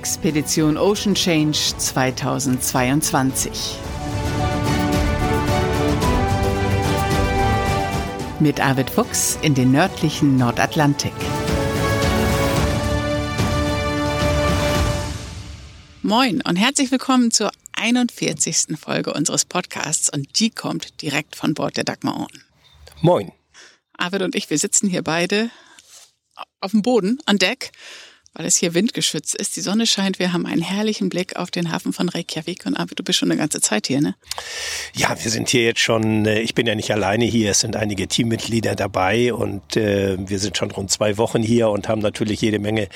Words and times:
Expedition 0.00 0.78
Ocean 0.78 1.14
Change 1.14 1.74
2022. 1.76 3.76
Mit 8.40 8.60
Arvid 8.60 8.88
Fuchs 8.88 9.38
in 9.42 9.54
den 9.54 9.72
nördlichen 9.72 10.38
Nordatlantik. 10.38 11.12
Moin 16.00 16.40
und 16.48 16.56
herzlich 16.56 16.90
willkommen 16.90 17.30
zur 17.30 17.50
41. 17.72 18.78
Folge 18.80 19.12
unseres 19.12 19.44
Podcasts 19.44 20.10
und 20.10 20.40
die 20.40 20.48
kommt 20.48 21.02
direkt 21.02 21.36
von 21.36 21.52
Bord 21.52 21.76
der 21.76 21.84
Dagmar 21.84 22.20
Orn. 22.20 22.42
Moin. 23.02 23.32
Arvid 23.98 24.22
und 24.22 24.34
ich, 24.34 24.48
wir 24.48 24.58
sitzen 24.58 24.88
hier 24.88 25.02
beide 25.02 25.50
auf 26.62 26.70
dem 26.70 26.80
Boden, 26.80 27.18
an 27.26 27.36
Deck 27.36 27.72
weil 28.34 28.46
es 28.46 28.56
hier 28.56 28.74
windgeschützt 28.74 29.34
ist. 29.34 29.56
Die 29.56 29.60
Sonne 29.60 29.86
scheint, 29.86 30.18
wir 30.18 30.32
haben 30.32 30.46
einen 30.46 30.62
herrlichen 30.62 31.08
Blick 31.08 31.36
auf 31.36 31.50
den 31.50 31.72
Hafen 31.72 31.92
von 31.92 32.08
Reykjavik 32.08 32.64
und 32.64 32.76
Arvid, 32.76 32.98
du 32.98 33.02
bist 33.02 33.18
schon 33.18 33.30
eine 33.30 33.38
ganze 33.38 33.60
Zeit 33.60 33.88
hier, 33.88 34.00
ne? 34.00 34.14
Ja, 34.94 35.16
wir 35.22 35.30
sind 35.30 35.48
hier 35.48 35.64
jetzt 35.64 35.80
schon, 35.80 36.26
äh, 36.26 36.40
ich 36.40 36.54
bin 36.54 36.66
ja 36.66 36.74
nicht 36.74 36.92
alleine 36.92 37.24
hier, 37.24 37.50
es 37.50 37.60
sind 37.60 37.76
einige 37.76 38.06
Teammitglieder 38.06 38.76
dabei 38.76 39.34
und 39.34 39.76
äh, 39.76 40.16
wir 40.18 40.38
sind 40.38 40.56
schon 40.56 40.70
rund 40.70 40.90
zwei 40.90 41.16
Wochen 41.16 41.42
hier 41.42 41.70
und 41.70 41.88
haben 41.88 42.00
natürlich 42.00 42.40
jede 42.40 42.60
Menge 42.60 42.88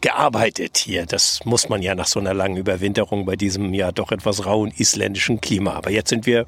gearbeitet 0.00 0.76
hier. 0.76 1.06
Das 1.06 1.40
muss 1.44 1.68
man 1.68 1.82
ja 1.82 1.94
nach 1.94 2.06
so 2.06 2.20
einer 2.20 2.34
langen 2.34 2.56
Überwinterung 2.56 3.24
bei 3.24 3.36
diesem 3.36 3.72
ja 3.72 3.92
doch 3.92 4.12
etwas 4.12 4.44
rauen 4.44 4.72
isländischen 4.76 5.40
Klima. 5.40 5.72
Aber 5.72 5.90
jetzt 5.90 6.10
sind 6.10 6.26
wir 6.26 6.44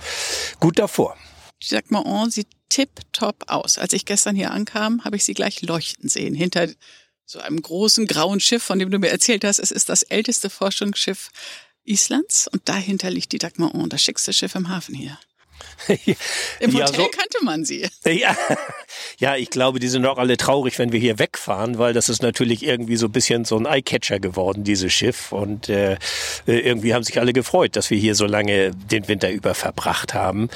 gut 0.61 0.79
davor. 0.79 1.17
Jacques 1.61 1.91
Mahon 1.91 2.31
sieht 2.31 2.49
tipptopp 2.69 3.45
aus. 3.49 3.79
Als 3.79 3.93
ich 3.93 4.05
gestern 4.05 4.37
hier 4.37 4.53
ankam, 4.53 5.05
habe 5.05 5.17
ich 5.17 5.25
sie 5.25 5.34
gleich 5.34 5.62
leuchten 5.62 6.09
sehen. 6.09 6.34
Hinter 6.34 6.69
so 7.31 7.41
einem 7.41 7.61
großen 7.61 8.06
grauen 8.06 8.41
Schiff, 8.41 8.62
von 8.62 8.78
dem 8.78 8.91
du 8.91 8.99
mir 8.99 9.11
erzählt 9.11 9.44
hast. 9.44 9.59
Es 9.59 9.71
ist 9.71 9.91
das 9.91 10.03
älteste 10.03 10.49
Forschungsschiff 10.49 11.28
Islands 11.84 12.49
und 12.49 12.66
dahinter 12.69 13.11
liegt 13.11 13.33
die 13.33 13.39
Dagmar 13.39 13.75
das 13.91 14.03
schickste 14.03 14.33
Schiff 14.33 14.55
im 14.55 14.71
Hafen 14.71 14.94
hier. 14.94 15.19
Im 16.61 16.73
Hotel 16.73 16.81
ja, 16.81 16.87
so, 16.87 17.09
kannte 17.09 17.45
man 17.45 17.65
sie. 17.65 17.89
Ja, 18.09 18.37
ja, 19.19 19.37
ich 19.37 19.51
glaube, 19.51 19.81
die 19.81 19.89
sind 19.89 20.05
auch 20.07 20.19
alle 20.19 20.37
traurig, 20.37 20.79
wenn 20.79 20.93
wir 20.93 20.99
hier 20.99 21.19
wegfahren, 21.19 21.79
weil 21.79 21.93
das 21.93 22.09
ist 22.09 22.23
natürlich 22.23 22.65
irgendwie 22.65 22.97
so 22.97 23.07
ein 23.07 23.13
bisschen 23.13 23.45
so 23.45 23.57
ein 23.57 23.67
Eyecatcher 23.67 24.19
geworden, 24.19 24.65
dieses 24.65 24.93
Schiff. 24.93 25.31
Und 25.31 25.69
äh, 25.69 25.99
irgendwie 26.47 26.95
haben 26.95 27.05
sich 27.05 27.21
alle 27.21 27.33
gefreut, 27.33 27.77
dass 27.77 27.91
wir 27.91 27.99
hier 27.99 28.15
so 28.15 28.27
lange 28.27 28.73
den 28.73 29.07
Winter 29.09 29.31
über 29.31 29.55
verbracht 29.55 30.15
haben. 30.15 30.49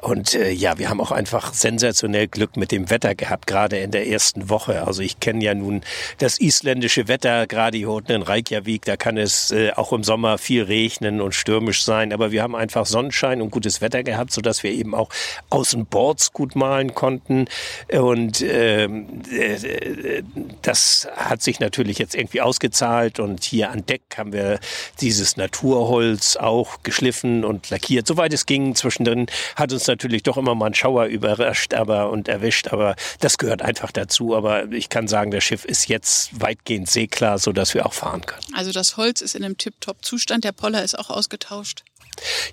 Und 0.00 0.34
äh, 0.34 0.50
ja, 0.50 0.78
wir 0.78 0.88
haben 0.88 1.00
auch 1.00 1.12
einfach 1.12 1.52
sensationell 1.54 2.28
Glück 2.28 2.56
mit 2.56 2.72
dem 2.72 2.90
Wetter 2.90 3.14
gehabt, 3.14 3.46
gerade 3.46 3.78
in 3.78 3.90
der 3.90 4.06
ersten 4.06 4.48
Woche. 4.48 4.86
Also 4.86 5.02
ich 5.02 5.20
kenne 5.20 5.44
ja 5.44 5.54
nun 5.54 5.82
das 6.18 6.38
isländische 6.38 7.08
Wetter, 7.08 7.46
gerade 7.46 7.78
hier 7.78 7.90
unten 7.90 8.12
in 8.12 8.22
Reykjavik, 8.22 8.84
da 8.84 8.96
kann 8.96 9.16
es 9.16 9.50
äh, 9.50 9.72
auch 9.72 9.92
im 9.92 10.04
Sommer 10.04 10.38
viel 10.38 10.62
regnen 10.62 11.20
und 11.20 11.34
stürmisch 11.34 11.82
sein. 11.82 12.12
Aber 12.12 12.32
wir 12.32 12.42
haben 12.42 12.54
einfach 12.54 12.86
Sonnenschein 12.86 13.42
und 13.42 13.50
gutes 13.50 13.80
Wetter 13.80 14.02
gehabt, 14.02 14.32
sodass 14.42 14.64
wir 14.64 14.72
eben 14.72 14.92
auch 14.94 15.08
Außenboards 15.50 16.32
gut 16.32 16.56
malen 16.56 16.94
konnten. 16.94 17.46
Und 17.92 18.42
ähm, 18.42 19.22
äh, 19.30 20.22
das 20.62 21.06
hat 21.14 21.42
sich 21.42 21.60
natürlich 21.60 21.98
jetzt 21.98 22.16
irgendwie 22.16 22.40
ausgezahlt. 22.40 23.20
Und 23.20 23.44
hier 23.44 23.70
an 23.70 23.86
Deck 23.86 24.02
haben 24.16 24.32
wir 24.32 24.58
dieses 25.00 25.36
Naturholz 25.36 26.36
auch 26.36 26.82
geschliffen 26.82 27.44
und 27.44 27.70
lackiert, 27.70 28.08
soweit 28.08 28.32
es 28.32 28.46
ging. 28.46 28.74
Zwischendrin 28.74 29.26
hat 29.54 29.72
uns 29.72 29.86
natürlich 29.86 30.24
doch 30.24 30.36
immer 30.36 30.56
mal 30.56 30.66
ein 30.66 30.74
Schauer 30.74 31.04
überrascht 31.04 31.72
aber, 31.72 32.10
und 32.10 32.26
erwischt, 32.26 32.68
aber 32.68 32.96
das 33.20 33.38
gehört 33.38 33.62
einfach 33.62 33.92
dazu. 33.92 34.34
Aber 34.34 34.72
ich 34.72 34.88
kann 34.88 35.06
sagen, 35.06 35.30
das 35.30 35.44
Schiff 35.44 35.64
ist 35.64 35.88
jetzt 35.88 36.40
weitgehend 36.40 36.90
seeklar, 36.90 37.38
sodass 37.38 37.74
wir 37.74 37.86
auch 37.86 37.92
fahren 37.92 38.26
können. 38.26 38.42
Also 38.54 38.72
das 38.72 38.96
Holz 38.96 39.20
ist 39.20 39.36
in 39.36 39.44
einem 39.44 39.56
Tip-Top-Zustand. 39.56 40.42
Der 40.42 40.52
Poller 40.52 40.82
ist 40.82 40.98
auch 40.98 41.10
ausgetauscht. 41.10 41.84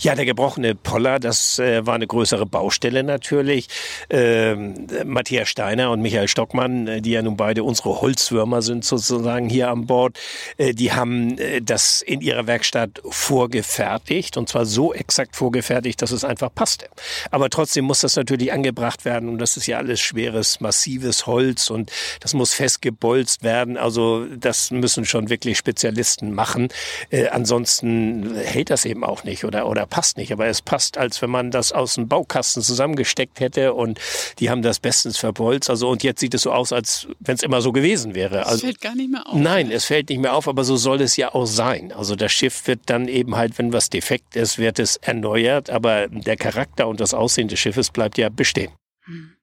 Ja, 0.01 0.15
der 0.15 0.25
gebrochene 0.25 0.75
Poller, 0.75 1.19
das 1.19 1.59
äh, 1.59 1.85
war 1.85 1.95
eine 1.95 2.07
größere 2.07 2.45
Baustelle 2.45 3.03
natürlich. 3.03 3.67
Ähm, 4.09 4.87
Matthias 5.05 5.49
Steiner 5.49 5.91
und 5.91 6.01
Michael 6.01 6.27
Stockmann, 6.27 6.87
äh, 6.87 7.01
die 7.01 7.11
ja 7.11 7.21
nun 7.21 7.37
beide 7.37 7.63
unsere 7.63 8.01
Holzwürmer 8.01 8.61
sind 8.61 8.85
sozusagen 8.85 9.49
hier 9.49 9.69
an 9.69 9.85
Bord, 9.85 10.17
äh, 10.57 10.73
die 10.73 10.93
haben 10.93 11.37
äh, 11.37 11.61
das 11.61 12.01
in 12.01 12.21
ihrer 12.21 12.47
Werkstatt 12.47 13.01
vorgefertigt 13.09 14.37
und 14.37 14.49
zwar 14.49 14.65
so 14.65 14.93
exakt 14.93 15.35
vorgefertigt, 15.35 16.01
dass 16.01 16.11
es 16.11 16.23
einfach 16.23 16.53
passte. 16.53 16.87
Aber 17.31 17.49
trotzdem 17.49 17.85
muss 17.85 18.01
das 18.01 18.15
natürlich 18.15 18.51
angebracht 18.51 19.05
werden 19.05 19.29
und 19.29 19.39
das 19.39 19.57
ist 19.57 19.67
ja 19.67 19.77
alles 19.77 19.99
schweres, 19.99 20.59
massives 20.59 21.27
Holz 21.27 21.69
und 21.69 21.91
das 22.19 22.33
muss 22.33 22.53
festgebolzt 22.53 23.43
werden. 23.43 23.77
Also 23.77 24.25
das 24.25 24.71
müssen 24.71 25.05
schon 25.05 25.29
wirklich 25.29 25.57
Spezialisten 25.57 26.33
machen. 26.33 26.69
Äh, 27.09 27.27
ansonsten 27.27 28.35
hält 28.35 28.69
das 28.69 28.85
eben 28.85 29.03
auch 29.03 29.23
nicht 29.23 29.43
oder, 29.45 29.58
oder 29.65 29.85
passt 29.85 30.17
nicht. 30.17 30.31
Aber 30.31 30.47
es 30.47 30.61
passt, 30.61 30.97
als 30.97 31.21
wenn 31.21 31.29
man 31.29 31.51
das 31.51 31.71
aus 31.71 31.95
dem 31.95 32.07
Baukasten 32.07 32.61
zusammengesteckt 32.61 33.39
hätte 33.39 33.73
und 33.73 33.99
die 34.39 34.49
haben 34.49 34.61
das 34.61 34.79
bestens 34.79 35.17
verbolzt. 35.17 35.69
Also 35.69 35.89
und 35.89 36.03
jetzt 36.03 36.19
sieht 36.19 36.33
es 36.33 36.43
so 36.43 36.51
aus, 36.51 36.71
als 36.71 37.07
wenn 37.19 37.35
es 37.35 37.43
immer 37.43 37.61
so 37.61 37.71
gewesen 37.71 38.15
wäre. 38.15 38.45
Also, 38.45 38.55
es 38.55 38.61
fällt 38.61 38.81
gar 38.81 38.95
nicht 38.95 39.11
mehr 39.11 39.27
auf. 39.27 39.35
Nein, 39.35 39.71
es 39.71 39.85
fällt 39.85 40.09
nicht 40.09 40.19
mehr 40.19 40.33
auf, 40.33 40.47
aber 40.47 40.63
so 40.63 40.77
soll 40.77 41.01
es 41.01 41.17
ja 41.17 41.33
auch 41.33 41.45
sein. 41.45 41.91
Also 41.91 42.15
das 42.15 42.31
Schiff 42.31 42.67
wird 42.67 42.81
dann 42.85 43.07
eben 43.07 43.35
halt, 43.35 43.57
wenn 43.57 43.73
was 43.73 43.89
defekt 43.89 44.35
ist, 44.35 44.57
wird 44.57 44.79
es 44.79 44.97
erneuert, 44.97 45.69
aber 45.69 46.07
der 46.07 46.37
Charakter 46.37 46.87
und 46.87 46.99
das 46.99 47.13
Aussehen 47.13 47.47
des 47.47 47.59
Schiffes 47.59 47.89
bleibt 47.89 48.17
ja 48.17 48.29
bestehen. 48.29 48.71
Hm. 49.05 49.35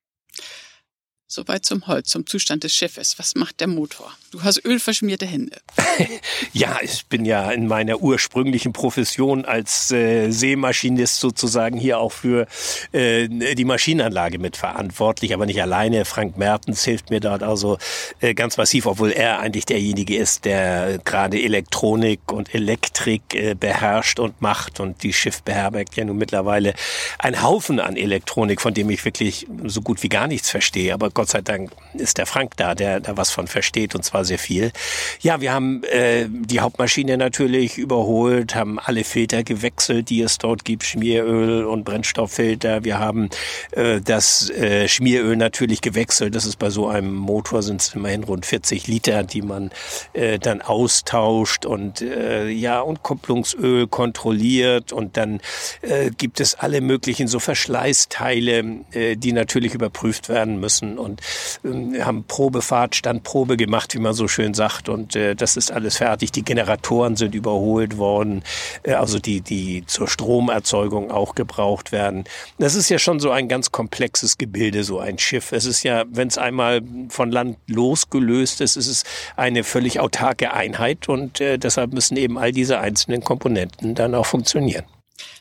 Soweit 1.29 1.65
zum 1.67 1.87
Holz, 1.87 2.09
zum 2.09 2.25
Zustand 2.27 2.63
des 2.65 2.73
Schiffes. 2.73 3.19
Was 3.19 3.35
macht 3.35 3.61
der 3.61 3.67
Motor? 3.67 4.13
Du 4.31 4.43
hast 4.43 4.65
ölverschmierte 4.65 5.25
Hände. 5.27 5.57
ja, 6.53 6.79
ich 6.83 7.07
bin 7.07 7.25
ja 7.25 7.51
in 7.51 7.69
meiner 7.69 8.01
ursprünglichen 8.01 8.73
Profession 8.73 9.45
als 9.45 9.91
äh, 9.93 10.31
Seemaschinist 10.31 11.21
sozusagen 11.21 11.79
hier 11.79 11.99
auch 11.99 12.13
für 12.13 12.47
äh, 12.93 13.29
die 13.29 13.65
Maschinenanlage 13.65 14.39
mitverantwortlich, 14.39 15.33
aber 15.33 15.47
nicht 15.47 15.63
alleine. 15.63 16.05
Frank 16.05 16.37
Mertens 16.37 16.85
hilft 16.85 17.11
mir 17.11 17.21
dort 17.21 17.43
also 17.43 17.79
äh, 18.21 18.35
ganz 18.35 18.57
massiv, 18.57 18.87
obwohl 18.87 19.13
er 19.13 19.39
eigentlich 19.41 19.65
derjenige 19.65 20.17
ist, 20.17 20.45
der 20.45 20.99
gerade 21.05 21.41
Elektronik 21.41 22.33
und 22.33 22.53
Elektrik 22.55 23.35
äh, 23.35 23.55
beherrscht 23.55 24.19
und 24.19 24.41
macht. 24.43 24.81
Und 24.81 25.03
die 25.03 25.13
Schiff 25.13 25.43
beherbergt 25.43 25.97
ja 25.97 26.05
nun 26.05 26.17
mittlerweile 26.17 26.75
einen 27.19 27.43
Haufen 27.43 27.79
an 27.79 27.97
Elektronik, 27.97 28.61
von 28.61 28.75
dem 28.75 28.91
ich 28.91 29.05
wirklich 29.05 29.47
so 29.65 29.83
gut 29.83 30.03
wie 30.03 30.09
gar 30.09 30.27
nichts 30.27 30.51
verstehe. 30.51 30.93
Aber 30.93 31.11
Gott 31.11 31.29
sei 31.29 31.43
Dank 31.43 31.71
ist 31.95 32.19
der 32.19 32.27
Frank 32.27 32.57
da, 32.57 32.75
der 32.75 33.01
da 33.01 33.17
was 33.17 33.31
von 33.31 33.47
versteht 33.47 33.95
und 33.95 34.05
zwar 34.05 34.16
sehr 34.25 34.39
viel. 34.39 34.73
Ja, 35.21 35.41
wir 35.41 35.53
haben 35.53 35.83
äh, 35.85 36.27
die 36.29 36.61
Hauptmaschine 36.61 37.17
natürlich 37.17 37.79
überholt, 37.79 38.55
haben 38.55 38.79
alle 38.79 39.05
Filter 39.05 39.43
gewechselt, 39.43 40.11
die 40.11 40.21
es 40.21 40.39
dort 40.39 40.65
gibt, 40.65 40.85
Schmieröl 40.85 41.65
und 41.65 41.85
Brennstofffilter. 41.85 42.85
Wir 42.85 42.99
haben 42.99 43.31
äh, 43.73 44.01
das 44.01 44.51
äh, 44.51 44.89
Schmieröl 44.89 45.37
natürlich 45.37 45.81
gewechselt. 45.81 46.35
Das 46.35 46.47
ist 46.47 46.59
bei 46.59 46.71
so 46.71 46.89
einem 46.89 47.15
Motor 47.15 47.63
sind 47.63 47.81
es 47.81 47.95
immerhin 47.95 48.25
rund 48.25 48.47
40 48.47 48.87
Liter, 48.87 49.23
die 49.23 49.43
man 49.43 49.71
äh, 50.13 50.39
dann 50.39 50.63
austauscht 50.63 51.67
und 51.67 52.03
äh, 52.03 52.49
ja 52.49 52.81
und 52.81 53.03
Kupplungsöl 53.03 53.87
kontrolliert 53.87 54.93
und 54.93 55.17
dann 55.17 55.41
äh, 55.83 56.11
gibt 56.11 56.41
es 56.41 56.55
alle 56.55 56.81
möglichen 56.81 57.29
so 57.29 57.39
Verschleißteile, 57.39 58.85
äh, 58.93 59.17
die 59.17 59.33
natürlich 59.33 59.75
überprüft 59.75 60.29
werden 60.29 60.59
müssen 60.61 60.99
und 60.99 61.21
äh, 61.65 62.01
haben 62.03 62.25
Probefahrt, 62.25 62.95
Standprobe 62.97 63.57
gemacht, 63.57 63.95
wie 63.95 63.99
man 63.99 64.06
so 64.15 64.29
schön 64.29 64.55
sagt. 64.55 64.89
Und 64.89 65.17
äh, 65.17 65.35
das 65.35 65.57
ist 65.57 65.71
alles 65.71 65.97
fertig. 65.99 66.33
Die 66.33 66.45
Generatoren 66.45 67.17
sind 67.17 67.35
überholt 67.35 67.99
worden, 67.99 68.43
äh, 68.83 68.93
also 68.93 69.19
die, 69.19 69.41
die 69.41 69.85
zur 69.87 70.09
Stromerzeugung 70.09 71.11
auch 71.11 71.35
gebraucht 71.35 71.93
werden. 71.93 72.25
Das 72.59 72.75
ist 72.75 72.89
ja 72.89 72.99
schon 72.99 73.21
so 73.21 73.31
ein 73.31 73.49
ganz 73.49 73.73
komplexes 73.73 74.39
Gebilde, 74.39 74.85
so 74.85 74.99
ein 74.99 75.19
Schiff. 75.19 75.53
Es 75.53 75.65
ist 75.65 75.83
ja, 75.83 76.05
wenn 76.11 76.29
es 76.29 76.39
einmal 76.39 76.83
von 77.09 77.31
Land 77.31 77.59
losgelöst 77.67 78.61
ist, 78.61 78.77
ist 78.77 78.89
es 78.89 79.05
eine 79.37 79.65
völlig 79.65 80.01
autarke 80.01 80.53
Einheit 80.53 81.09
und 81.09 81.41
äh, 81.41 81.59
deshalb 81.59 81.93
müssen 81.93 82.17
eben 82.17 82.39
all 82.39 82.53
diese 82.53 82.79
einzelnen 82.81 83.23
Komponenten 83.23 83.95
dann 83.95 84.15
auch 84.15 84.27
funktionieren. 84.27 84.85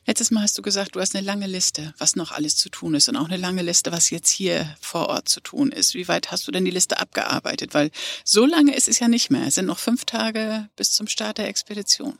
Letztes 0.05 0.31
Mal 0.31 0.41
hast 0.41 0.57
du 0.57 0.61
gesagt, 0.61 0.95
du 0.95 1.01
hast 1.01 1.15
eine 1.15 1.25
lange 1.25 1.47
Liste, 1.47 1.93
was 1.97 2.15
noch 2.15 2.31
alles 2.31 2.55
zu 2.57 2.69
tun 2.69 2.95
ist 2.95 3.09
und 3.09 3.15
auch 3.15 3.25
eine 3.25 3.37
lange 3.37 3.61
Liste, 3.61 3.91
was 3.91 4.09
jetzt 4.09 4.29
hier 4.29 4.75
vor 4.79 5.09
Ort 5.09 5.29
zu 5.29 5.39
tun 5.39 5.71
ist. 5.71 5.93
Wie 5.93 6.07
weit 6.07 6.31
hast 6.31 6.47
du 6.47 6.51
denn 6.51 6.65
die 6.65 6.71
Liste 6.71 6.99
abgearbeitet? 6.99 7.73
Weil 7.73 7.91
so 8.23 8.45
lange 8.45 8.75
ist 8.75 8.87
es 8.87 8.99
ja 8.99 9.07
nicht 9.07 9.29
mehr. 9.29 9.47
Es 9.47 9.55
sind 9.55 9.65
noch 9.65 9.79
fünf 9.79 10.05
Tage 10.05 10.69
bis 10.75 10.91
zum 10.91 11.07
Start 11.07 11.37
der 11.37 11.47
Expedition. 11.47 12.19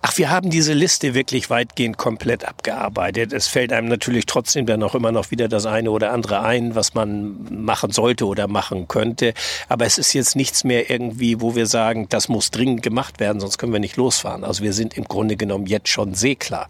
Ach, 0.00 0.16
wir 0.16 0.30
haben 0.30 0.48
diese 0.48 0.74
Liste 0.74 1.14
wirklich 1.14 1.50
weitgehend 1.50 1.98
komplett 1.98 2.44
abgearbeitet. 2.44 3.32
Es 3.32 3.48
fällt 3.48 3.72
einem 3.72 3.88
natürlich 3.88 4.26
trotzdem 4.26 4.64
dann 4.64 4.80
auch 4.84 4.94
immer 4.94 5.10
noch 5.10 5.32
wieder 5.32 5.48
das 5.48 5.66
eine 5.66 5.90
oder 5.90 6.12
andere 6.12 6.44
ein, 6.44 6.76
was 6.76 6.94
man 6.94 7.36
machen 7.50 7.90
sollte 7.90 8.24
oder 8.26 8.46
machen 8.46 8.86
könnte. 8.86 9.34
Aber 9.68 9.86
es 9.86 9.98
ist 9.98 10.12
jetzt 10.12 10.36
nichts 10.36 10.62
mehr 10.62 10.88
irgendwie, 10.88 11.40
wo 11.40 11.56
wir 11.56 11.66
sagen, 11.66 12.06
das 12.10 12.28
muss 12.28 12.52
dringend 12.52 12.84
gemacht 12.84 13.18
werden, 13.18 13.40
sonst 13.40 13.58
können 13.58 13.72
wir 13.72 13.80
nicht 13.80 13.96
losfahren. 13.96 14.44
Also 14.44 14.62
wir 14.62 14.72
sind 14.72 14.96
im 14.96 15.02
Grunde 15.02 15.36
genommen 15.36 15.66
jetzt 15.66 15.88
schon 15.88 16.14
seeklar. 16.14 16.68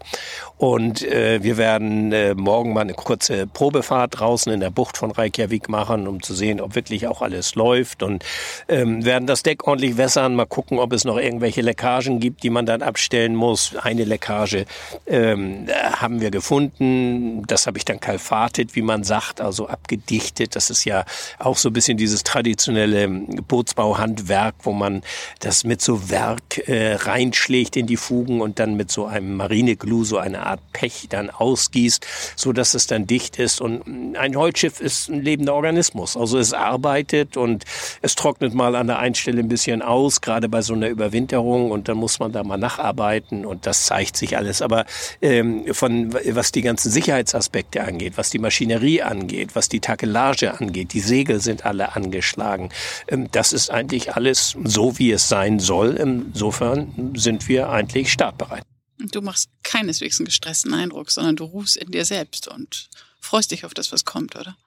Und 0.57 1.03
äh, 1.03 1.43
wir 1.43 1.57
werden 1.57 2.11
äh, 2.11 2.33
morgen 2.33 2.73
mal 2.73 2.81
eine 2.81 2.93
kurze 2.93 3.45
Probefahrt 3.45 4.19
draußen 4.19 4.51
in 4.51 4.59
der 4.59 4.71
Bucht 4.71 4.97
von 4.97 5.11
Reykjavik 5.11 5.69
machen, 5.69 6.07
um 6.07 6.21
zu 6.23 6.33
sehen, 6.33 6.59
ob 6.59 6.73
wirklich 6.73 7.07
auch 7.07 7.21
alles 7.21 7.53
läuft. 7.53 8.01
Und 8.01 8.25
ähm, 8.67 9.05
werden 9.05 9.27
das 9.27 9.43
Deck 9.43 9.67
ordentlich 9.67 9.97
wässern, 9.97 10.35
mal 10.35 10.45
gucken, 10.47 10.79
ob 10.79 10.91
es 10.93 11.05
noch 11.05 11.17
irgendwelche 11.17 11.61
Leckagen 11.61 12.19
gibt, 12.19 12.41
die 12.41 12.49
man 12.49 12.65
dann 12.65 12.81
abstellen 13.19 13.35
muss. 13.35 13.75
Eine 13.75 14.05
Leckage 14.05 14.65
ähm, 15.07 15.67
haben 15.93 16.21
wir 16.21 16.31
gefunden. 16.31 17.43
Das 17.47 17.67
habe 17.67 17.77
ich 17.77 17.85
dann 17.85 17.99
kalfatet, 17.99 18.75
wie 18.75 18.81
man 18.81 19.03
sagt, 19.03 19.41
also 19.41 19.67
abgedichtet. 19.67 20.55
Das 20.55 20.69
ist 20.69 20.85
ja 20.85 21.05
auch 21.37 21.57
so 21.57 21.69
ein 21.69 21.73
bisschen 21.73 21.97
dieses 21.97 22.23
traditionelle 22.23 23.07
Bootsbauhandwerk, 23.07 24.55
wo 24.63 24.71
man 24.71 25.01
das 25.39 25.63
mit 25.63 25.81
so 25.81 26.09
Werk 26.09 26.67
äh, 26.67 26.95
reinschlägt 26.95 27.75
in 27.75 27.87
die 27.87 27.97
Fugen 27.97 28.41
und 28.41 28.59
dann 28.59 28.75
mit 28.75 28.91
so 28.91 29.05
einem 29.05 29.35
Marineglu, 29.35 30.03
so 30.03 30.17
eine 30.17 30.45
Art 30.45 30.61
Pech 30.73 31.07
dann 31.09 31.29
ausgießt, 31.29 32.05
so 32.35 32.53
dass 32.53 32.73
es 32.73 32.87
dann 32.87 33.05
dicht 33.05 33.37
ist. 33.37 33.61
Und 33.61 34.15
ein 34.15 34.35
Holzschiff 34.35 34.79
ist 34.79 35.09
ein 35.09 35.21
lebender 35.21 35.53
Organismus. 35.53 36.15
Also 36.15 36.37
es 36.37 36.53
arbeitet 36.53 37.37
und 37.37 37.65
es 38.01 38.15
trocknet 38.15 38.53
mal 38.53 38.75
an 38.75 38.87
der 38.87 38.99
einen 38.99 39.15
Stelle 39.15 39.39
ein 39.39 39.49
bisschen 39.49 39.81
aus, 39.81 40.21
gerade 40.21 40.47
bei 40.49 40.61
so 40.61 40.73
einer 40.73 40.87
Überwinterung. 40.87 41.71
Und 41.71 41.87
dann 41.87 41.97
muss 41.97 42.19
man 42.19 42.31
da 42.31 42.43
mal 42.43 42.57
nacharbeiten 42.57 43.08
und 43.17 43.65
das 43.65 43.85
zeigt 43.85 44.17
sich 44.17 44.37
alles. 44.37 44.61
Aber 44.61 44.85
ähm, 45.21 45.73
von 45.73 46.13
was 46.13 46.51
die 46.51 46.61
ganzen 46.61 46.91
Sicherheitsaspekte 46.91 47.83
angeht, 47.83 48.13
was 48.15 48.29
die 48.29 48.39
Maschinerie 48.39 49.01
angeht, 49.01 49.55
was 49.55 49.69
die 49.69 49.79
Takelage 49.79 50.59
angeht, 50.59 50.93
die 50.93 50.99
Segel 50.99 51.41
sind 51.41 51.65
alle 51.65 51.95
angeschlagen. 51.95 52.69
Ähm, 53.07 53.29
das 53.31 53.53
ist 53.53 53.69
eigentlich 53.69 54.15
alles 54.15 54.55
so, 54.63 54.97
wie 54.99 55.11
es 55.11 55.27
sein 55.27 55.59
soll. 55.59 55.95
Insofern 55.95 57.13
sind 57.15 57.47
wir 57.47 57.69
eigentlich 57.69 58.11
startbereit. 58.11 58.63
Du 58.97 59.21
machst 59.21 59.49
keineswegs 59.63 60.19
einen 60.19 60.25
gestressten 60.25 60.73
Eindruck, 60.73 61.11
sondern 61.11 61.37
du 61.37 61.45
ruhst 61.45 61.77
in 61.77 61.91
dir 61.91 62.03
selbst 62.03 62.47
und 62.47 62.89
freust 63.21 63.51
dich 63.51 63.65
auf 63.65 63.73
das, 63.73 63.91
was 63.91 64.03
kommt, 64.03 64.35
oder? 64.35 64.57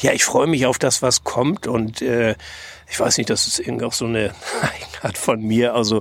Ja, 0.00 0.12
ich 0.12 0.24
freue 0.24 0.46
mich 0.46 0.64
auf 0.66 0.78
das, 0.78 1.02
was 1.02 1.24
kommt 1.24 1.66
und 1.66 2.00
äh, 2.00 2.36
ich 2.90 2.98
weiß 2.98 3.18
nicht, 3.18 3.28
das 3.28 3.46
ist 3.46 3.58
irgendwie 3.60 3.84
auch 3.84 3.92
so 3.92 4.06
eine 4.06 4.32
Eigenart 4.62 5.18
von 5.18 5.42
mir. 5.42 5.74
Also 5.74 6.00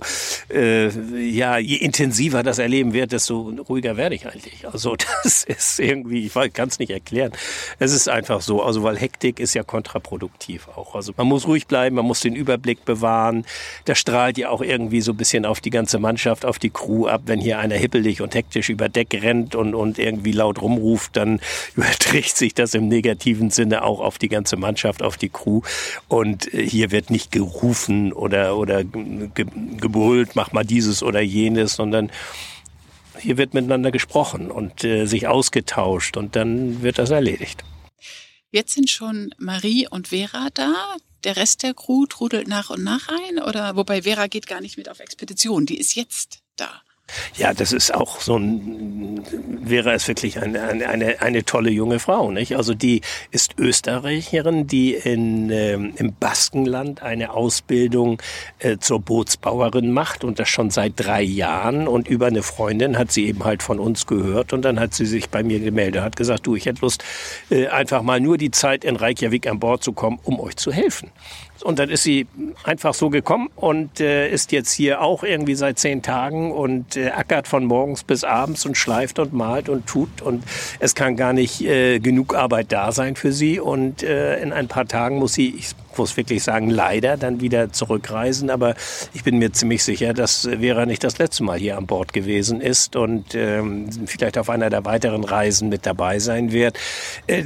äh, 0.49 0.87
ja, 1.19 1.57
je 1.57 1.75
intensiver 1.75 2.43
das 2.43 2.59
Erleben 2.59 2.93
wird, 2.93 3.11
desto 3.11 3.53
ruhiger 3.67 3.97
werde 3.97 4.15
ich 4.15 4.25
eigentlich. 4.25 4.65
Also 4.71 4.95
das 5.23 5.43
ist 5.43 5.79
irgendwie, 5.79 6.25
ich 6.25 6.53
kann 6.53 6.69
es 6.69 6.79
nicht 6.79 6.91
erklären. 6.91 7.31
Es 7.79 7.91
ist 7.91 8.07
einfach 8.07 8.41
so, 8.41 8.63
also 8.63 8.83
weil 8.83 8.97
Hektik 8.97 9.39
ist 9.39 9.53
ja 9.53 9.63
kontraproduktiv 9.63 10.69
auch. 10.69 10.95
Also 10.95 11.13
man 11.17 11.27
muss 11.27 11.47
ruhig 11.47 11.67
bleiben, 11.67 11.95
man 11.95 12.05
muss 12.05 12.21
den 12.21 12.35
Überblick 12.35 12.85
bewahren. 12.85 13.45
Das 13.85 13.99
strahlt 13.99 14.37
ja 14.37 14.49
auch 14.49 14.61
irgendwie 14.61 15.01
so 15.01 15.11
ein 15.11 15.17
bisschen 15.17 15.45
auf 15.45 15.59
die 15.59 15.69
ganze 15.69 15.99
Mannschaft, 15.99 16.45
auf 16.45 16.57
die 16.57 16.69
Crew 16.69 17.07
ab. 17.07 17.23
Wenn 17.25 17.41
hier 17.41 17.59
einer 17.59 17.75
hippelig 17.75 18.21
und 18.21 18.33
hektisch 18.33 18.69
über 18.69 18.87
Deck 18.87 19.13
rennt 19.13 19.55
und, 19.55 19.75
und 19.75 19.99
irgendwie 19.99 20.31
laut 20.31 20.61
rumruft, 20.61 21.17
dann 21.17 21.41
überträgt 21.75 22.37
sich 22.37 22.53
das 22.53 22.73
im 22.73 22.87
negativen 22.87 23.49
Sinne 23.49 23.83
auch 23.83 23.99
auf 23.99 24.17
die 24.17 24.29
ganze 24.29 24.55
Mannschaft, 24.55 25.03
auf 25.03 25.17
die 25.17 25.29
Crew. 25.29 25.61
Und 26.07 26.53
äh, 26.53 26.76
hier 26.77 26.91
wird 26.91 27.09
nicht 27.09 27.31
gerufen 27.31 28.13
oder, 28.13 28.55
oder 28.55 28.83
ge 28.83 29.45
gebrüllt, 29.77 30.35
mach 30.35 30.51
mal 30.51 30.63
dieses 30.63 31.01
oder 31.01 31.21
jenes, 31.21 31.73
sondern 31.73 32.11
hier 33.19 33.37
wird 33.37 33.55
miteinander 33.55 33.89
gesprochen 33.91 34.51
und 34.51 34.83
äh, 34.83 35.07
sich 35.07 35.27
ausgetauscht 35.27 36.17
und 36.17 36.35
dann 36.35 36.83
wird 36.83 36.99
das 36.99 37.09
erledigt. 37.09 37.63
Jetzt 38.51 38.75
sind 38.75 38.91
schon 38.91 39.31
Marie 39.39 39.87
und 39.89 40.09
Vera 40.09 40.49
da. 40.53 40.73
Der 41.23 41.35
Rest 41.35 41.63
der 41.63 41.73
Crew 41.73 42.05
trudelt 42.05 42.47
nach 42.47 42.69
und 42.69 42.83
nach 42.83 43.09
ein 43.09 43.39
oder 43.39 43.75
wobei 43.75 44.03
Vera 44.03 44.27
geht 44.27 44.45
gar 44.45 44.61
nicht 44.61 44.77
mit 44.77 44.87
auf 44.87 44.99
Expedition, 44.99 45.65
die 45.65 45.79
ist 45.79 45.95
jetzt 45.95 46.41
da. 46.57 46.81
Ja, 47.35 47.53
das 47.53 47.71
ist 47.71 47.93
auch 47.93 48.19
so 48.19 48.37
ein, 48.37 49.23
wäre 49.61 49.93
es 49.93 50.07
wirklich 50.07 50.41
eine, 50.41 50.61
eine, 50.61 51.21
eine 51.21 51.45
tolle 51.45 51.69
junge 51.69 51.99
Frau, 51.99 52.31
nicht? 52.31 52.55
Also 52.57 52.73
die 52.73 53.01
ist 53.31 53.57
Österreicherin, 53.57 54.67
die 54.67 54.93
in, 54.93 55.49
ähm, 55.49 55.93
im 55.97 56.13
Baskenland 56.13 57.01
eine 57.03 57.31
Ausbildung 57.31 58.21
äh, 58.59 58.77
zur 58.77 58.99
Bootsbauerin 58.99 59.91
macht 59.91 60.23
und 60.23 60.39
das 60.39 60.49
schon 60.49 60.69
seit 60.69 60.93
drei 60.97 61.21
Jahren 61.21 61.87
und 61.87 62.07
über 62.07 62.27
eine 62.27 62.43
Freundin 62.43 62.97
hat 62.97 63.11
sie 63.11 63.27
eben 63.27 63.43
halt 63.45 63.63
von 63.63 63.79
uns 63.79 64.05
gehört 64.05 64.51
und 64.51 64.63
dann 64.63 64.79
hat 64.79 64.93
sie 64.93 65.05
sich 65.05 65.29
bei 65.29 65.43
mir 65.43 65.59
gemeldet, 65.59 66.01
hat 66.01 66.15
gesagt, 66.15 66.45
du, 66.45 66.55
ich 66.55 66.65
hätte 66.65 66.81
Lust, 66.81 67.03
äh, 67.49 67.67
einfach 67.67 68.01
mal 68.01 68.19
nur 68.19 68.37
die 68.37 68.51
Zeit 68.51 68.83
in 68.83 68.95
Reykjavik 68.95 69.47
an 69.47 69.59
Bord 69.59 69.83
zu 69.83 69.93
kommen, 69.93 70.19
um 70.23 70.39
euch 70.39 70.57
zu 70.57 70.71
helfen. 70.71 71.11
Und 71.67 71.79
dann 71.79 71.89
ist 71.89 72.03
sie 72.03 72.27
einfach 72.63 72.93
so 72.93 73.09
gekommen 73.09 73.49
und 73.57 73.99
äh, 73.99 74.29
ist 74.29 74.53
jetzt 74.53 74.71
hier 74.71 75.01
auch 75.01 75.23
irgendwie 75.23 75.53
seit 75.53 75.77
zehn 75.77 76.01
Tagen 76.01 76.53
und 76.53 76.95
äh, 76.95 77.09
ackert 77.09 77.45
von 77.45 77.65
morgens 77.65 78.05
bis 78.05 78.23
abends 78.23 78.65
und 78.65 78.77
schleift 78.77 79.19
und 79.19 79.33
malt 79.33 79.67
und 79.67 79.85
tut. 79.85 80.21
Und 80.21 80.45
es 80.79 80.95
kann 80.95 81.17
gar 81.17 81.33
nicht 81.33 81.59
äh, 81.59 81.99
genug 81.99 82.35
Arbeit 82.35 82.71
da 82.71 82.93
sein 82.93 83.17
für 83.17 83.33
sie. 83.33 83.59
Und 83.59 84.01
äh, 84.01 84.41
in 84.41 84.53
ein 84.53 84.69
paar 84.69 84.87
Tagen 84.87 85.17
muss 85.17 85.33
sie, 85.33 85.55
ich 85.57 85.75
muss 85.97 86.15
wirklich 86.15 86.43
sagen, 86.43 86.69
leider 86.69 87.17
dann 87.17 87.41
wieder 87.41 87.73
zurückreisen. 87.73 88.49
Aber 88.49 88.75
ich 89.13 89.23
bin 89.23 89.37
mir 89.37 89.51
ziemlich 89.51 89.83
sicher, 89.83 90.13
dass 90.13 90.47
Vera 90.59 90.85
nicht 90.85 91.03
das 91.03 91.17
letzte 91.17 91.43
Mal 91.43 91.59
hier 91.59 91.77
an 91.77 91.85
Bord 91.85 92.13
gewesen 92.13 92.61
ist 92.61 92.95
und 92.95 93.35
ähm, 93.35 93.89
vielleicht 94.05 94.37
auf 94.37 94.49
einer 94.49 94.69
der 94.69 94.85
weiteren 94.85 95.25
Reisen 95.25 95.67
mit 95.67 95.85
dabei 95.85 96.19
sein 96.19 96.53
wird. 96.53 96.79
Äh, 97.27 97.43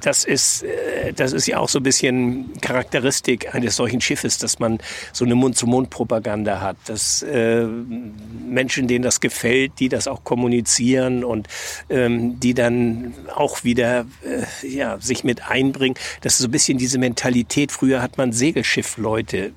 das 0.00 0.24
ist, 0.24 0.62
äh, 0.62 1.12
das 1.12 1.32
ist 1.32 1.48
ja 1.48 1.58
auch 1.58 1.68
so 1.68 1.80
ein 1.80 1.82
bisschen 1.82 2.52
Charakteristik 2.60 3.52
eines 3.64 3.76
solchen 3.76 4.00
Schiffes, 4.00 4.38
dass 4.38 4.58
man 4.58 4.78
so 5.12 5.24
eine 5.24 5.34
Mund-zu-Mund-Propaganda 5.34 6.60
hat, 6.60 6.76
dass 6.86 7.22
äh, 7.22 7.64
Menschen, 7.64 8.88
denen 8.88 9.02
das 9.02 9.20
gefällt, 9.20 9.72
die 9.78 9.88
das 9.88 10.08
auch 10.08 10.24
kommunizieren 10.24 11.24
und 11.24 11.48
ähm, 11.88 12.40
die 12.40 12.54
dann 12.54 13.14
auch 13.34 13.64
wieder 13.64 14.06
äh, 14.24 14.66
ja, 14.66 14.98
sich 15.00 15.24
mit 15.24 15.48
einbringen. 15.48 15.96
Das 16.22 16.34
ist 16.34 16.40
so 16.40 16.48
ein 16.48 16.50
bisschen 16.50 16.78
diese 16.78 16.98
Mentalität 16.98 17.72
früher 17.72 17.84
Früher 17.84 18.00
hat 18.00 18.16
man 18.16 18.32
Segelschiffleute 18.32 19.52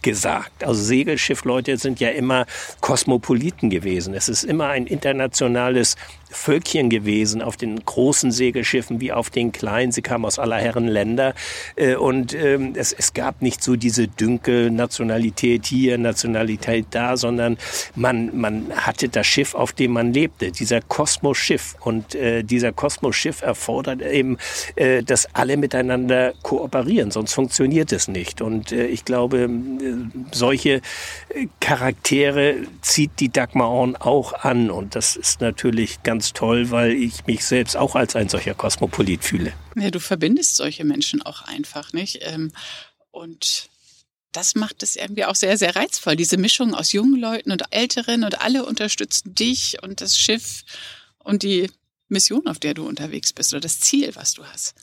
gesagt. 0.00 0.62
Also 0.62 0.80
Segelschiffleute 0.80 1.76
sind 1.78 1.98
ja 1.98 2.10
immer 2.10 2.46
Kosmopoliten 2.80 3.70
gewesen. 3.70 4.14
Es 4.14 4.28
ist 4.28 4.44
immer 4.44 4.68
ein 4.68 4.86
internationales 4.86 5.96
Völkchen 6.36 6.90
gewesen 6.90 7.42
auf 7.42 7.56
den 7.56 7.84
großen 7.84 8.30
Segelschiffen 8.30 9.00
wie 9.00 9.12
auf 9.12 9.30
den 9.30 9.52
kleinen. 9.52 9.92
Sie 9.92 10.02
kamen 10.02 10.24
aus 10.24 10.38
aller 10.38 10.56
Herren 10.56 10.86
Länder. 10.86 11.34
Äh, 11.76 11.96
und 11.96 12.34
ähm, 12.34 12.74
es, 12.76 12.92
es 12.92 13.14
gab 13.14 13.42
nicht 13.42 13.62
so 13.62 13.76
diese 13.76 14.08
Dünkel, 14.08 14.70
Nationalität 14.70 15.66
hier, 15.66 15.98
Nationalität 15.98 16.86
da, 16.90 17.16
sondern 17.16 17.56
man, 17.94 18.36
man 18.38 18.70
hatte 18.74 19.08
das 19.08 19.26
Schiff, 19.26 19.54
auf 19.54 19.72
dem 19.72 19.92
man 19.92 20.12
lebte, 20.12 20.52
dieser 20.52 20.80
Kosmosschiff. 20.80 21.76
Und 21.80 22.14
äh, 22.14 22.42
dieser 22.42 22.72
Kosmosschiff 22.72 23.42
erfordert 23.42 24.02
eben, 24.02 24.38
äh, 24.76 25.02
dass 25.02 25.34
alle 25.34 25.56
miteinander 25.56 26.34
kooperieren, 26.42 27.10
sonst 27.10 27.32
funktioniert 27.32 27.92
es 27.92 28.08
nicht. 28.08 28.40
Und 28.40 28.72
ich 28.72 29.04
glaube, 29.04 29.48
solche 30.32 30.80
Charaktere 31.60 32.56
zieht 32.82 33.12
die 33.20 33.30
Dagmar 33.30 33.70
Orn 33.70 33.96
auch 33.96 34.32
an. 34.32 34.70
Und 34.70 34.94
das 34.94 35.16
ist 35.16 35.40
natürlich 35.40 36.02
ganz 36.02 36.25
ganz 36.26 36.32
toll, 36.32 36.70
weil 36.70 36.92
ich 36.92 37.26
mich 37.26 37.44
selbst 37.44 37.76
auch 37.76 37.94
als 37.94 38.16
ein 38.16 38.28
solcher 38.28 38.54
Kosmopolit 38.54 39.22
fühle. 39.22 39.52
Ja, 39.76 39.90
du 39.90 40.00
verbindest 40.00 40.56
solche 40.56 40.84
Menschen 40.84 41.22
auch 41.22 41.42
einfach, 41.42 41.92
nicht? 41.92 42.18
Ähm, 42.22 42.52
und 43.12 43.68
das 44.32 44.54
macht 44.54 44.82
es 44.82 44.96
irgendwie 44.96 45.24
auch 45.24 45.36
sehr, 45.36 45.56
sehr 45.56 45.76
reizvoll. 45.76 46.16
Diese 46.16 46.36
Mischung 46.36 46.74
aus 46.74 46.92
jungen 46.92 47.20
Leuten 47.20 47.52
und 47.52 47.62
Älteren 47.70 48.24
und 48.24 48.40
alle 48.40 48.64
unterstützen 48.64 49.34
dich 49.34 49.76
und 49.82 50.00
das 50.00 50.18
Schiff 50.18 50.64
und 51.18 51.42
die 51.42 51.70
Mission, 52.08 52.46
auf 52.48 52.58
der 52.58 52.74
du 52.74 52.86
unterwegs 52.86 53.32
bist 53.32 53.52
oder 53.52 53.60
das 53.60 53.80
Ziel, 53.80 54.14
was 54.14 54.34
du 54.34 54.44
hast. 54.44 54.74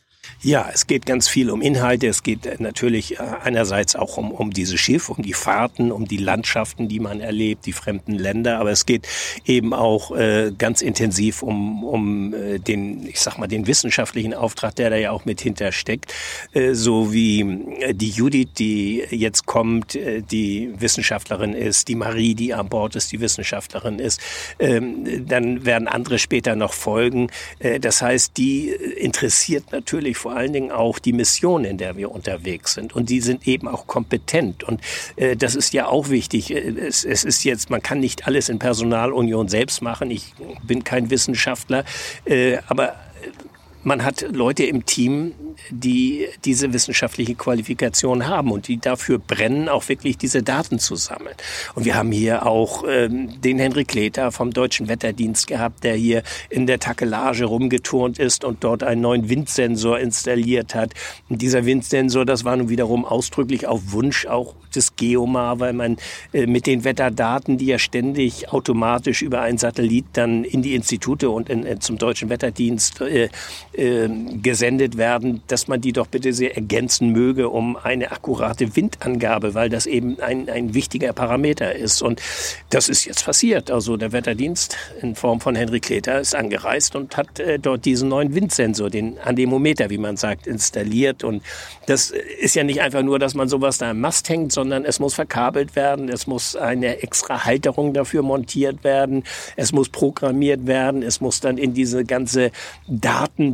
Ja, 0.46 0.70
es 0.74 0.88
geht 0.88 1.06
ganz 1.06 1.30
viel 1.30 1.50
um 1.50 1.62
Inhalte. 1.62 2.08
Es 2.08 2.22
geht 2.22 2.60
natürlich 2.60 3.18
äh, 3.18 3.24
einerseits 3.44 3.96
auch 3.96 4.18
um, 4.18 4.32
um 4.32 4.52
dieses 4.52 4.78
Schiff, 4.78 5.10
um 5.10 5.24
die 5.24 5.32
Fahrten, 5.32 5.90
um 5.90 6.06
die 6.06 6.18
Landschaften, 6.18 6.90
die 6.90 7.00
man 7.00 7.22
erlebt, 7.22 7.66
die 7.66 7.72
fremden 7.72 8.16
Länder. 8.16 8.60
Aber 8.60 8.70
es 8.70 8.86
geht 8.86 9.08
eben 9.46 9.74
auch 9.74 10.12
äh, 10.12 10.52
ganz 10.58 10.82
intensiv 10.82 11.44
um, 11.44 11.86
um 11.86 12.34
äh, 12.34 12.60
den, 12.60 13.08
ich 13.08 13.22
sag 13.22 13.38
mal, 13.38 13.48
den 13.48 13.68
wissenschaftlichen 13.68 14.34
Auftrag, 14.34 14.76
der 14.76 14.90
da 14.90 14.98
ja 14.98 15.12
auch 15.12 15.24
mit 15.24 15.40
hintersteckt. 15.40 16.14
Äh, 16.52 16.74
so 16.74 17.14
wie 17.14 17.42
äh, 17.80 17.94
die 17.94 18.10
Judith, 18.10 18.50
die 18.58 19.02
jetzt 19.12 19.46
kommt, 19.46 19.96
äh, 19.96 20.22
die 20.22 20.74
Wissenschaftlerin 20.78 21.54
ist, 21.54 21.88
die 21.88 21.96
Marie, 21.96 22.36
die 22.36 22.54
an 22.54 22.68
Bord 22.68 22.98
ist, 22.98 23.14
die 23.14 23.22
Wissenschaftlerin 23.22 23.98
ist. 24.00 24.20
Ähm, 24.60 25.26
dann 25.26 25.64
werden 25.66 25.88
andere 25.88 26.20
später 26.20 26.58
noch 26.58 26.74
folgen. 26.74 27.30
Äh, 27.60 27.80
das 27.80 28.02
heißt, 28.02 28.36
die 28.36 28.72
interessiert 28.72 29.72
natürlich 29.72 30.13
vor 30.18 30.36
allen 30.36 30.54
Dingen 30.54 30.72
auch 30.72 31.00
die 31.00 31.14
Mission, 31.14 31.66
in 31.66 31.78
der 31.78 31.98
wir 31.98 32.12
unterwegs 32.12 32.74
sind. 32.74 32.94
Und 32.94 33.10
die 33.10 33.22
sind 33.22 33.48
eben 33.48 33.68
auch 33.68 33.88
kompetent. 33.88 34.64
Und 34.64 34.82
äh, 35.16 35.36
das 35.36 35.56
ist 35.56 35.74
ja 35.74 35.88
auch 35.88 36.10
wichtig. 36.10 36.52
Äh, 36.52 36.60
es, 36.60 37.04
es 37.04 37.24
ist 37.24 37.44
jetzt, 37.44 37.70
man 37.70 37.82
kann 37.82 38.00
nicht 38.00 38.28
alles 38.28 38.50
in 38.50 38.60
Personalunion 38.60 39.48
selbst 39.48 39.82
machen. 39.82 40.12
Ich 40.12 40.34
bin 40.64 40.84
kein 40.84 41.10
Wissenschaftler, 41.10 41.84
äh, 42.26 42.58
aber 42.68 42.96
man 43.84 44.04
hat 44.04 44.26
Leute 44.32 44.64
im 44.64 44.86
Team, 44.86 45.34
die 45.70 46.28
diese 46.46 46.74
wissenschaftliche 46.74 47.36
Qualifikation 47.36 48.28
haben 48.28 48.52
und 48.52 48.68
die 48.68 48.78
dafür 48.78 49.20
brennen, 49.20 49.70
auch 49.70 49.88
wirklich 49.90 50.18
diese 50.18 50.44
Daten 50.44 50.80
zu 50.80 50.96
sammeln. 50.96 51.36
Und 51.76 51.86
wir 51.86 51.96
haben 51.96 52.12
hier 52.12 52.46
auch 52.46 52.84
ähm, 52.88 53.42
den 53.42 53.60
Henrik 53.60 53.90
Kleter 53.90 54.32
vom 54.32 54.52
Deutschen 54.52 54.88
Wetterdienst 54.88 55.48
gehabt, 55.48 55.84
der 55.84 55.96
hier 55.96 56.24
in 56.50 56.68
der 56.68 56.80
Takelage 56.80 57.46
rumgeturnt 57.46 58.20
ist 58.20 58.44
und 58.44 58.64
dort 58.64 58.84
einen 58.84 59.02
neuen 59.02 59.30
Windsensor 59.30 60.00
installiert 60.00 60.76
hat. 60.76 60.94
Und 61.30 61.42
dieser 61.42 61.66
Windsensor, 61.66 62.26
das 62.26 62.46
war 62.46 62.56
nun 62.56 62.70
wiederum 62.70 63.06
ausdrücklich 63.06 63.68
auf 63.68 63.92
Wunsch 63.92 64.26
auch 64.26 64.56
des 64.76 64.96
Geomar, 64.96 65.60
weil 65.60 65.74
man 65.74 65.98
äh, 66.34 66.48
mit 66.48 66.66
den 66.66 66.84
Wetterdaten, 66.84 67.58
die 67.58 67.68
ja 67.68 67.80
ständig 67.80 68.52
automatisch 68.52 69.22
über 69.22 69.42
einen 69.42 69.58
Satellit 69.58 70.06
dann 70.14 70.44
in 70.44 70.62
die 70.62 70.76
Institute 70.76 71.30
und 71.30 71.50
in, 71.50 71.64
in, 71.64 71.82
zum 71.82 71.98
Deutschen 71.98 72.30
Wetterdienst 72.30 73.02
äh, 73.02 73.30
äh, 73.76 74.08
gesendet 74.42 74.98
werden, 74.98 75.42
dass 75.48 75.68
man 75.68 75.82
die 75.82 75.94
doch 75.94 76.08
bitte 76.08 76.34
sehr 76.34 76.56
ergänzen 76.56 77.10
möge 77.10 77.50
um 77.50 77.76
eine 77.76 78.12
akkurate 78.12 78.76
Windangabe, 78.76 79.54
weil 79.54 79.70
das 79.70 79.86
eben 79.86 80.20
ein, 80.20 80.50
ein 80.50 80.74
wichtiger 80.74 81.14
Parameter 81.14 81.74
ist. 81.76 82.02
Und 82.02 82.22
das 82.70 82.90
ist 82.90 83.06
jetzt 83.06 83.26
passiert. 83.26 83.72
Also 83.72 83.98
der 83.98 84.12
Wetterdienst 84.12 84.78
in 85.02 85.16
Form 85.16 85.40
von 85.40 85.56
Henry 85.56 85.80
Kleter 85.80 86.20
ist 86.20 86.36
angereist 86.36 86.96
und 86.96 87.18
hat 87.18 87.40
äh, 87.40 87.60
dort 87.60 87.86
diesen 87.86 88.10
neuen 88.10 88.36
Windsensor, 88.36 88.90
den 88.90 89.18
Anemometer, 89.20 89.90
wie 89.90 89.98
man 89.98 90.18
sagt, 90.18 90.48
installiert. 90.48 91.24
Und 91.24 91.44
das 91.86 92.12
ist 92.40 92.56
ja 92.56 92.64
nicht 92.64 92.82
einfach 92.82 93.02
nur, 93.02 93.20
dass 93.20 93.34
man 93.34 93.50
sowas 93.50 93.78
da 93.78 93.92
im 93.92 94.00
Mast 94.00 94.30
hängt, 94.30 94.52
sondern 94.52 94.86
es 94.86 95.00
muss 95.00 95.14
verkabelt 95.14 95.76
werden, 95.76 96.10
es 96.10 96.28
muss 96.28 96.56
eine 96.56 97.02
extra 97.02 97.46
Halterung 97.46 97.94
dafür 97.94 98.22
montiert 98.22 98.84
werden, 98.84 99.24
es 99.56 99.72
muss 99.72 99.90
programmiert 99.90 100.68
werden, 100.68 101.04
es 101.04 101.22
muss 101.22 101.40
dann 101.40 101.58
in 101.58 101.74
diese 101.74 102.06
ganze 102.06 102.52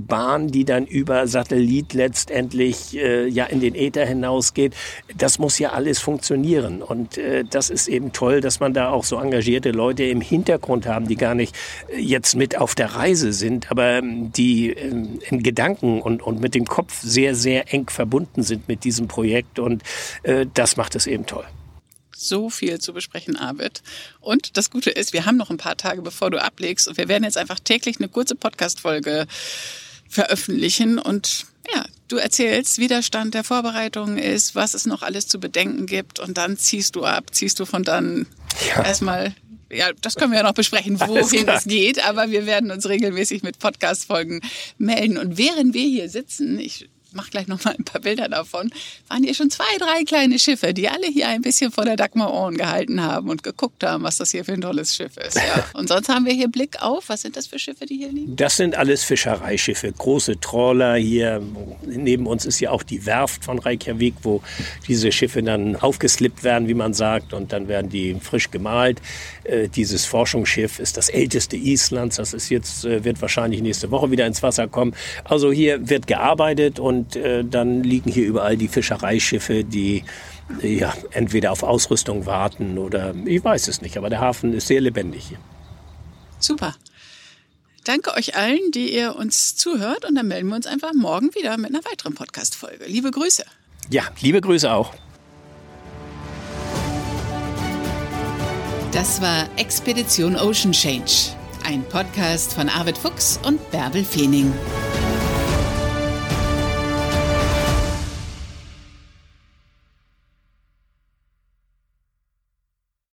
Datenbahn, 0.09 0.47
die 0.49 0.65
dann 0.65 0.85
über 0.85 1.27
Satellit 1.27 1.93
letztendlich 1.93 2.95
äh, 2.95 3.27
ja 3.27 3.45
in 3.45 3.59
den 3.61 3.75
Äther 3.75 4.05
hinausgeht, 4.05 4.73
das 5.15 5.39
muss 5.39 5.59
ja 5.59 5.71
alles 5.71 5.99
funktionieren. 5.99 6.81
Und 6.81 7.17
äh, 7.17 7.45
das 7.49 7.69
ist 7.69 7.87
eben 7.87 8.11
toll, 8.11 8.41
dass 8.41 8.59
man 8.59 8.73
da 8.73 8.89
auch 8.89 9.03
so 9.03 9.17
engagierte 9.17 9.71
Leute 9.71 10.03
im 10.03 10.21
Hintergrund 10.21 10.87
haben, 10.87 11.07
die 11.07 11.15
gar 11.15 11.35
nicht 11.35 11.55
äh, 11.89 11.99
jetzt 11.99 12.35
mit 12.35 12.57
auf 12.57 12.75
der 12.75 12.95
Reise 12.95 13.31
sind, 13.31 13.71
aber 13.71 13.99
ähm, 13.99 14.31
die 14.33 14.71
äh, 14.71 14.89
in 15.29 15.43
Gedanken 15.43 16.01
und, 16.01 16.21
und 16.21 16.41
mit 16.41 16.55
dem 16.55 16.65
Kopf 16.65 16.99
sehr, 17.01 17.35
sehr 17.35 17.73
eng 17.73 17.89
verbunden 17.89 18.43
sind 18.43 18.67
mit 18.67 18.83
diesem 18.83 19.07
Projekt. 19.07 19.59
Und 19.59 19.83
äh, 20.23 20.45
das 20.53 20.77
macht 20.77 20.95
es 20.95 21.07
eben 21.07 21.25
toll 21.25 21.45
so 22.21 22.49
viel 22.49 22.79
zu 22.79 22.91
besprechen, 22.91 23.37
Arvid. 23.37 23.81
Und 24.19 24.57
das 24.57 24.69
Gute 24.69 24.89
ist, 24.89 25.13
wir 25.13 25.25
haben 25.25 25.37
noch 25.37 25.49
ein 25.49 25.57
paar 25.57 25.77
Tage, 25.77 26.01
bevor 26.01 26.29
du 26.29 26.41
ablegst 26.41 26.87
und 26.89 26.97
wir 26.97 27.07
werden 27.07 27.23
jetzt 27.23 27.37
einfach 27.37 27.59
täglich 27.59 27.97
eine 27.97 28.09
kurze 28.09 28.35
Podcast-Folge 28.35 29.25
veröffentlichen 30.09 30.99
und 30.99 31.45
ja, 31.73 31.85
du 32.07 32.17
erzählst, 32.17 32.79
wie 32.79 32.87
der 32.87 33.03
Stand 33.03 33.35
der 33.35 33.43
Vorbereitungen 33.43 34.17
ist, 34.17 34.55
was 34.55 34.73
es 34.73 34.85
noch 34.85 35.03
alles 35.03 35.27
zu 35.27 35.39
bedenken 35.39 35.85
gibt 35.85 36.19
und 36.19 36.37
dann 36.37 36.57
ziehst 36.57 36.95
du 36.95 37.05
ab, 37.05 37.25
ziehst 37.31 37.59
du 37.59 37.65
von 37.65 37.83
dann 37.83 38.25
ja. 38.75 38.83
erstmal 38.83 39.33
ja, 39.71 39.91
das 40.01 40.15
können 40.15 40.31
wir 40.31 40.39
ja 40.39 40.43
noch 40.43 40.53
besprechen, 40.53 40.99
wohin 41.07 41.47
es 41.47 41.65
geht, 41.65 42.03
aber 42.03 42.31
wir 42.31 42.47
werden 42.47 42.71
uns 42.71 42.89
regelmäßig 42.89 43.43
mit 43.43 43.59
Podcast-Folgen 43.59 44.41
melden. 44.79 45.19
Und 45.19 45.37
während 45.37 45.75
wir 45.75 45.87
hier 45.87 46.09
sitzen, 46.09 46.59
ich 46.59 46.89
mache 47.13 47.29
gleich 47.31 47.47
noch 47.47 47.63
mal 47.63 47.75
ein 47.77 47.83
paar 47.83 48.01
Bilder 48.01 48.29
davon, 48.29 48.71
waren 49.07 49.23
hier 49.23 49.33
schon 49.33 49.49
zwei, 49.49 49.77
drei 49.77 50.03
kleine 50.03 50.39
Schiffe, 50.39 50.73
die 50.73 50.89
alle 50.89 51.07
hier 51.07 51.27
ein 51.27 51.41
bisschen 51.41 51.71
vor 51.71 51.85
der 51.85 51.95
Dagmar 51.95 52.33
Ohren 52.33 52.57
gehalten 52.57 53.01
haben 53.01 53.29
und 53.29 53.43
geguckt 53.43 53.83
haben, 53.83 54.03
was 54.03 54.17
das 54.17 54.31
hier 54.31 54.45
für 54.45 54.53
ein 54.53 54.61
tolles 54.61 54.95
Schiff 54.95 55.17
ist. 55.17 55.35
Ja. 55.35 55.65
Und 55.73 55.87
sonst 55.87 56.09
haben 56.09 56.25
wir 56.25 56.33
hier 56.33 56.49
Blick 56.49 56.81
auf. 56.81 57.09
Was 57.09 57.21
sind 57.21 57.35
das 57.35 57.47
für 57.47 57.59
Schiffe, 57.59 57.85
die 57.85 57.97
hier 57.97 58.11
liegen? 58.11 58.35
Das 58.35 58.57
sind 58.57 58.75
alles 58.75 59.03
Fischereischiffe, 59.03 59.91
große 59.91 60.39
Trawler 60.39 60.95
hier. 60.95 61.41
Neben 61.85 62.27
uns 62.27 62.45
ist 62.45 62.59
ja 62.59 62.71
auch 62.71 62.83
die 62.83 63.05
Werft 63.05 63.45
von 63.45 63.59
Reykjavik, 63.59 64.15
wo 64.23 64.41
diese 64.87 65.11
Schiffe 65.11 65.41
dann 65.43 65.75
aufgeslippt 65.75 66.43
werden, 66.43 66.67
wie 66.67 66.73
man 66.73 66.93
sagt, 66.93 67.33
und 67.33 67.51
dann 67.53 67.67
werden 67.67 67.89
die 67.89 68.15
frisch 68.21 68.51
gemalt. 68.51 69.01
Äh, 69.43 69.67
dieses 69.69 70.05
Forschungsschiff 70.05 70.79
ist 70.79 70.97
das 70.97 71.09
älteste 71.09 71.55
Islands. 71.55 72.17
Das 72.17 72.33
ist 72.33 72.49
jetzt, 72.49 72.85
äh, 72.85 73.03
wird 73.03 73.21
wahrscheinlich 73.21 73.61
nächste 73.61 73.91
Woche 73.91 74.11
wieder 74.11 74.25
ins 74.25 74.43
Wasser 74.43 74.67
kommen. 74.67 74.93
Also 75.23 75.51
hier 75.51 75.89
wird 75.89 76.07
gearbeitet 76.07 76.79
und 76.79 76.98
und 76.99 77.15
äh, 77.15 77.45
dann 77.45 77.81
liegen 77.83 78.11
hier 78.11 78.25
überall 78.25 78.57
die 78.57 78.67
Fischereischiffe, 78.67 79.63
die 79.63 80.03
ja, 80.61 80.93
entweder 81.11 81.51
auf 81.51 81.63
Ausrüstung 81.63 82.25
warten 82.25 82.77
oder 82.77 83.13
ich 83.25 83.43
weiß 83.43 83.67
es 83.67 83.81
nicht, 83.81 83.97
aber 83.97 84.09
der 84.09 84.19
Hafen 84.19 84.53
ist 84.53 84.67
sehr 84.67 84.81
lebendig 84.81 85.27
hier. 85.29 85.37
Super. 86.39 86.75
Danke 87.85 88.13
euch 88.15 88.35
allen, 88.35 88.71
die 88.73 88.93
ihr 88.93 89.15
uns 89.15 89.55
zuhört 89.55 90.05
und 90.05 90.15
dann 90.15 90.27
melden 90.27 90.49
wir 90.49 90.55
uns 90.55 90.67
einfach 90.67 90.93
morgen 90.93 91.33
wieder 91.35 91.57
mit 91.57 91.69
einer 91.69 91.83
weiteren 91.85 92.15
Podcast-Folge. 92.15 92.85
Liebe 92.85 93.11
Grüße. 93.11 93.45
Ja, 93.89 94.03
liebe 94.19 94.41
Grüße 94.41 94.71
auch. 94.71 94.93
Das 98.91 99.21
war 99.21 99.47
Expedition 99.55 100.35
Ocean 100.35 100.73
Change, 100.73 101.31
ein 101.63 101.83
Podcast 101.85 102.53
von 102.53 102.67
Arvid 102.67 102.97
Fuchs 102.97 103.39
und 103.43 103.71
Bärbel 103.71 104.03
Feening. 104.03 104.51